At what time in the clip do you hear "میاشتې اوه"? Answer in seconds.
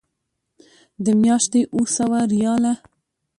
1.21-1.87